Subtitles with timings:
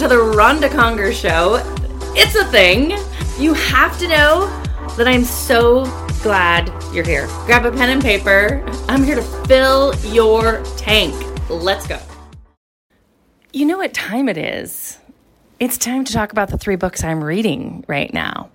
[0.00, 1.56] to the Ronda Conger Show.
[2.16, 2.92] It's a thing.
[3.38, 4.46] You have to know
[4.96, 5.84] that I'm so
[6.22, 7.26] glad you're here.
[7.44, 8.64] Grab a pen and paper.
[8.88, 11.14] I'm here to fill your tank.
[11.50, 11.98] Let's go.
[13.52, 14.96] You know what time it is?
[15.58, 18.48] It's time to talk about the three books I'm reading right now.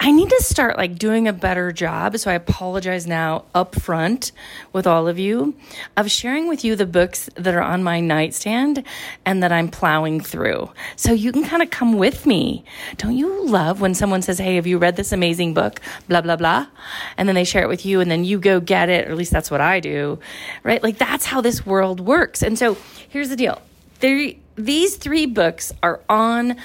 [0.00, 2.18] I need to start like doing a better job.
[2.18, 4.32] So I apologize now up front
[4.72, 5.54] with all of you
[5.96, 8.84] of sharing with you the books that are on my nightstand
[9.24, 10.70] and that I'm plowing through.
[10.96, 12.64] So you can kind of come with me.
[12.98, 15.80] Don't you love when someone says, Hey, have you read this amazing book?
[16.08, 16.66] Blah, blah, blah.
[17.16, 19.08] And then they share it with you and then you go get it.
[19.08, 20.18] Or at least that's what I do,
[20.64, 20.82] right?
[20.82, 22.42] Like that's how this world works.
[22.42, 22.76] And so
[23.08, 23.62] here's the deal.
[24.00, 26.56] There, these three books are on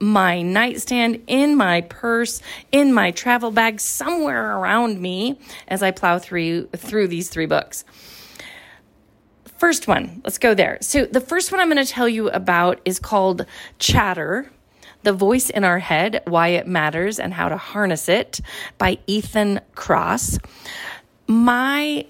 [0.00, 2.40] my nightstand, in my purse,
[2.72, 7.84] in my travel bag, somewhere around me as I plow through through these three books.
[9.58, 10.78] First one, let's go there.
[10.80, 13.44] So the first one I'm going to tell you about is called
[13.78, 14.50] Chatter.
[15.04, 18.40] The Voice in Our Head, Why It Matters and How to Harness It
[18.78, 20.44] by Ethan Kross.
[21.28, 22.04] My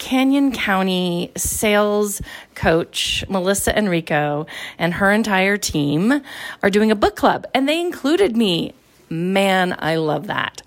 [0.00, 2.20] Canyon County sales
[2.56, 4.46] coach, Melissa Enrico,
[4.78, 6.22] and her entire team
[6.62, 8.74] are doing a book club, and they included me.
[9.10, 10.62] Man, I love that.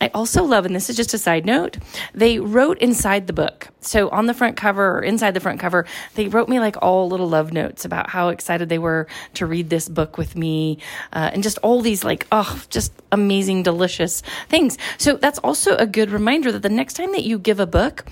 [0.00, 1.78] I also love, and this is just a side note,
[2.12, 3.68] they wrote inside the book.
[3.80, 7.08] So on the front cover or inside the front cover, they wrote me like all
[7.08, 10.78] little love notes about how excited they were to read this book with me
[11.12, 14.76] uh, and just all these like, oh, just amazing, delicious things.
[14.98, 18.04] So that's also a good reminder that the next time that you give a book,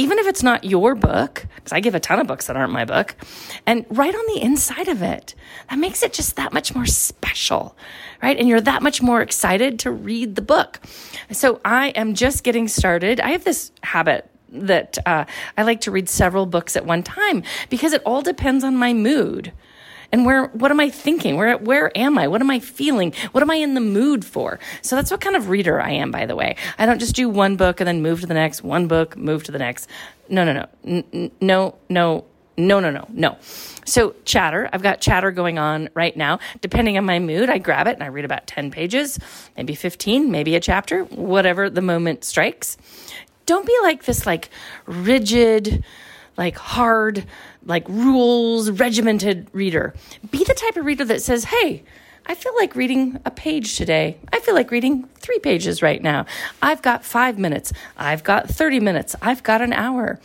[0.00, 2.72] even if it's not your book, because I give a ton of books that aren't
[2.72, 3.14] my book,
[3.66, 5.34] and write on the inside of it.
[5.68, 7.76] That makes it just that much more special,
[8.22, 8.38] right?
[8.38, 10.80] And you're that much more excited to read the book.
[11.32, 13.20] So I am just getting started.
[13.20, 15.26] I have this habit that uh,
[15.58, 18.94] I like to read several books at one time because it all depends on my
[18.94, 19.52] mood
[20.12, 21.36] and where what am I thinking?
[21.36, 22.28] Where where am I?
[22.28, 23.12] What am I feeling?
[23.32, 24.58] What am I in the mood for?
[24.82, 26.56] So that's what kind of reader I am, by the way.
[26.78, 29.44] I don't just do one book and then move to the next, one book, move
[29.44, 29.88] to the next.
[30.28, 32.24] No, no, no, N- no, no,
[32.56, 33.36] no, no, no, no.
[33.84, 36.38] So, chatter, I've got chatter going on right now.
[36.60, 39.18] Depending on my mood, I grab it and I read about 10 pages,
[39.56, 42.76] maybe 15, maybe a chapter, whatever the moment strikes.
[43.46, 44.50] Don't be like this, like
[44.86, 45.82] rigid,
[46.40, 47.26] like hard,
[47.66, 49.92] like rules, regimented reader.
[50.30, 51.82] Be the type of reader that says, hey,
[52.24, 54.16] I feel like reading a page today.
[54.32, 56.24] I feel like reading three pages right now.
[56.62, 57.74] I've got five minutes.
[57.98, 59.14] I've got 30 minutes.
[59.20, 60.18] I've got an hour.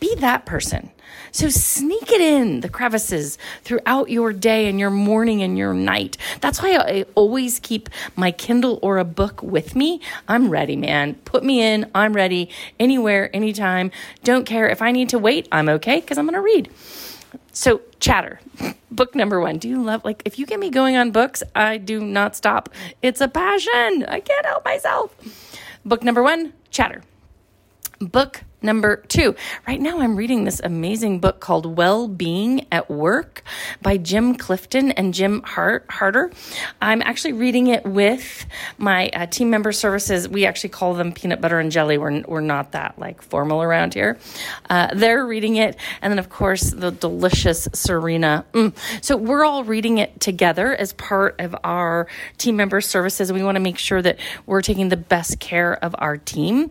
[0.00, 0.90] Be that person.
[1.32, 6.16] So sneak it in the crevices throughout your day and your morning and your night.
[6.40, 10.00] That's why I always keep my Kindle or a book with me.
[10.28, 11.14] I'm ready, man.
[11.24, 11.90] Put me in.
[11.94, 13.90] I'm ready anywhere, anytime.
[14.24, 15.48] Don't care if I need to wait.
[15.52, 16.70] I'm okay because I'm going to read.
[17.52, 18.40] So, chatter.
[18.90, 19.58] Book number one.
[19.58, 22.68] Do you love, like, if you get me going on books, I do not stop.
[23.02, 24.04] It's a passion.
[24.08, 25.14] I can't help myself.
[25.84, 27.02] Book number one, chatter.
[28.00, 29.34] Book Number two,
[29.66, 33.42] right now I'm reading this amazing book called Well Being at Work
[33.80, 36.30] by Jim Clifton and Jim Hart- Harter.
[36.82, 38.44] I'm actually reading it with
[38.76, 40.28] my uh, team member services.
[40.28, 41.96] We actually call them peanut butter and jelly.
[41.96, 44.18] We're, we're not that like formal around here.
[44.68, 45.76] Uh, they're reading it.
[46.02, 48.44] And then, of course, the delicious Serena.
[48.52, 48.76] Mm.
[49.02, 53.32] So we're all reading it together as part of our team member services.
[53.32, 56.70] We want to make sure that we're taking the best care of our team.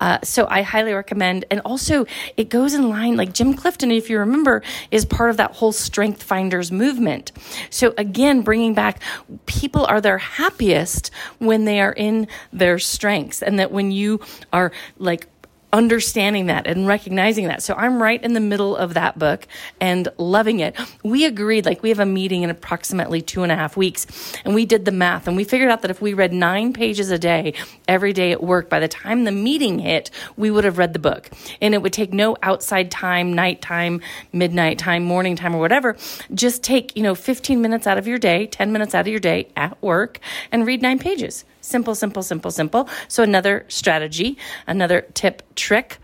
[0.00, 2.06] Uh, so I highly recommend and and also
[2.36, 5.72] it goes in line like Jim Clifton if you remember is part of that whole
[5.72, 7.32] strength finders movement.
[7.70, 9.00] So again bringing back
[9.46, 14.20] people are their happiest when they are in their strengths and that when you
[14.52, 15.28] are like
[15.72, 17.62] understanding that and recognizing that.
[17.62, 19.46] So I'm right in the middle of that book
[19.80, 20.74] and loving it.
[21.02, 24.06] We agreed, like, we have a meeting in approximately two and a half weeks,
[24.44, 27.10] and we did the math, and we figured out that if we read nine pages
[27.10, 27.54] a day
[27.86, 30.98] every day at work, by the time the meeting hit, we would have read the
[30.98, 31.30] book.
[31.60, 34.00] And it would take no outside time, nighttime,
[34.32, 35.96] midnight time, morning time, or whatever.
[36.32, 39.20] Just take, you know, 15 minutes out of your day, 10 minutes out of your
[39.20, 40.18] day at work,
[40.50, 41.44] and read nine pages.
[41.60, 42.88] Simple, simple, simple, simple.
[43.08, 45.98] So, another strategy, another tip, trick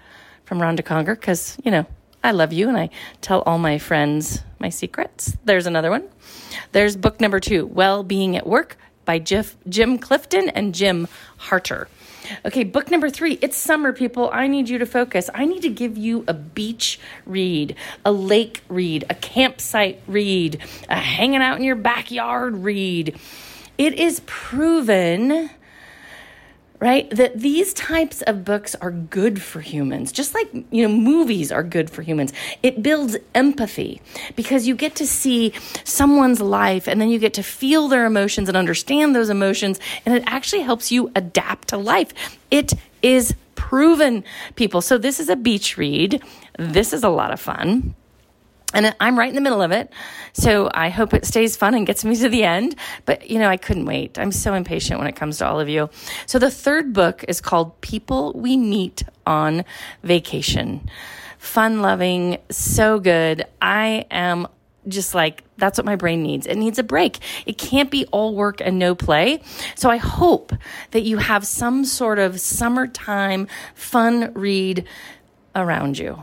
[0.45, 1.87] from Ronda Conger, because, you know,
[2.23, 2.91] I love you and I
[3.21, 5.37] tell all my friends my secrets.
[5.45, 6.09] There's another one.
[6.73, 11.07] There's book number two, Well Being at Work by Jim Clifton and Jim
[11.37, 11.89] Harter.
[12.47, 13.39] Okay, book number three.
[13.43, 14.31] It's summer, people.
[14.33, 15.29] I need you to focus.
[15.35, 20.59] I need to give you a beach read, a lake read, a campsite read,
[20.89, 23.19] a hanging out in your backyard read.
[23.77, 25.51] It is proven
[26.85, 27.09] right?
[27.09, 31.63] That these types of books are good for humans, just like, you know, movies are
[31.63, 32.31] good for humans.
[32.63, 34.03] It builds empathy
[34.37, 35.55] because you get to see
[35.85, 40.15] someone's life and then you get to feel their emotions and understand those emotions, and
[40.15, 42.13] it actually helps you adapt to life.
[42.51, 44.23] It is proven,
[44.55, 44.83] people.
[44.83, 46.23] So this is a beach read.
[46.59, 47.95] This is a lot of fun.
[48.75, 49.91] And I'm right in the middle of it.
[50.33, 52.75] So I hope it stays fun and gets me to the end.
[53.07, 54.19] But, you know, I couldn't wait.
[54.19, 55.89] I'm so impatient when it comes to all of you.
[56.27, 59.65] So the third book is called People We Meet on
[60.03, 60.91] Vacation.
[61.39, 63.45] Fun loving, so good.
[63.63, 64.49] I am
[64.89, 66.47] just like that's what my brain needs.
[66.47, 67.19] It needs a break.
[67.47, 69.41] It can't be all work and no play.
[69.77, 70.53] So I hope
[70.91, 74.85] that you have some sort of summertime fun read
[75.55, 76.23] around you.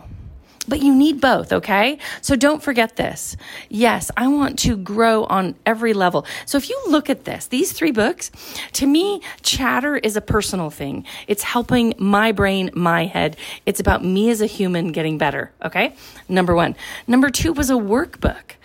[0.67, 1.97] But you need both, okay?
[2.21, 3.35] So don't forget this.
[3.69, 6.25] Yes, I want to grow on every level.
[6.45, 8.31] So if you look at this, these three books,
[8.73, 11.05] to me, chatter is a personal thing.
[11.27, 13.37] It's helping my brain, my head.
[13.65, 15.95] It's about me as a human getting better, okay?
[16.29, 16.75] Number one.
[17.07, 18.55] Number two was a workbook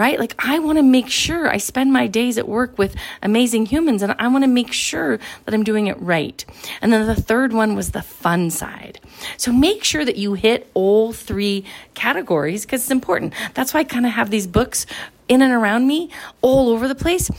[0.00, 0.18] right?
[0.18, 4.00] Like, I want to make sure I spend my days at work with amazing humans
[4.00, 6.42] and I want to make sure that I'm doing it right.
[6.80, 8.98] And then the third one was the fun side.
[9.36, 13.34] So make sure that you hit all three categories because it's important.
[13.52, 14.86] That's why I kind of have these books
[15.28, 16.08] in and around me
[16.40, 17.30] all over the place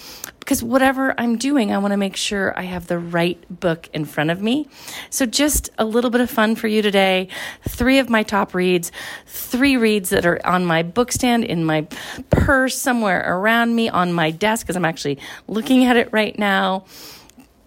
[0.51, 4.03] because whatever I'm doing, I want to make sure I have the right book in
[4.03, 4.67] front of me.
[5.09, 7.29] So, just a little bit of fun for you today.
[7.69, 8.91] Three of my top reads,
[9.25, 11.87] three reads that are on my book stand, in my
[12.31, 16.83] purse, somewhere around me, on my desk, because I'm actually looking at it right now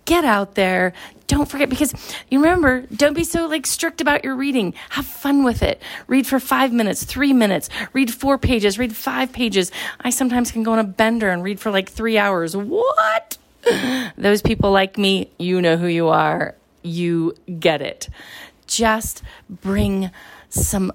[0.05, 0.93] get out there.
[1.27, 1.95] Don't forget because
[2.31, 4.75] you remember, don't be so like strict about your reading.
[4.91, 5.81] Have fun with it.
[6.07, 9.73] Read for five minutes, three minutes, read four pages, read five pages.
[10.01, 12.57] I sometimes can go on a bender and read for like three hours.
[12.57, 13.39] What?
[14.19, 16.55] Those people like me, you know who you are.
[16.83, 18.09] You get it.
[18.67, 20.11] Just bring
[20.51, 20.93] some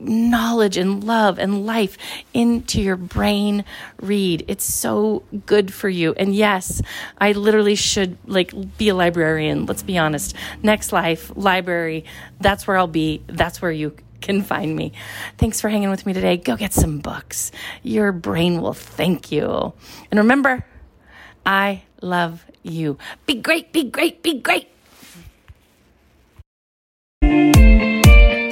[0.00, 1.96] knowledge and love and life
[2.32, 3.64] into your brain
[4.00, 6.80] read it's so good for you and yes
[7.18, 12.04] i literally should like be a librarian let's be honest next life library
[12.40, 14.92] that's where i'll be that's where you can find me.
[15.36, 16.36] Thanks for hanging with me today.
[16.36, 17.52] Go get some books.
[17.82, 19.72] Your brain will thank you.
[20.10, 20.64] And remember,
[21.46, 22.98] I love you.
[23.26, 24.68] Be great, be great, be great.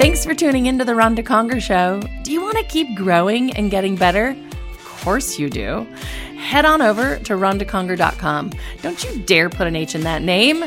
[0.06, 2.00] Thanks for tuning into the Ronda Conger Show.
[2.22, 4.36] Do you want to keep growing and getting better?
[4.70, 5.84] Of course you do.
[6.38, 8.52] Head on over to rondaconger.com.
[8.82, 10.62] Don't you dare put an H in that name.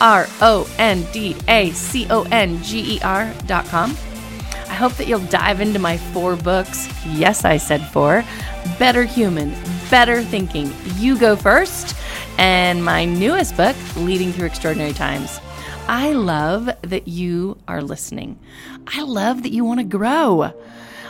[0.00, 3.90] R O N D A C O N G E R.com.
[3.90, 6.88] I hope that you'll dive into my four books.
[7.04, 8.24] Yes, I said four.
[8.78, 9.52] Better Human,
[9.90, 10.72] Better Thinking.
[10.98, 11.96] You go first.
[12.38, 15.40] And my newest book, Leading Through Extraordinary Times.
[15.86, 18.38] I love that you are listening.
[18.86, 20.52] I love that you want to grow.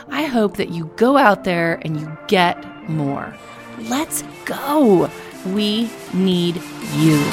[0.09, 3.33] I hope that you go out there and you get more.
[3.79, 5.09] Let's go.
[5.45, 6.61] We need
[6.95, 7.23] you.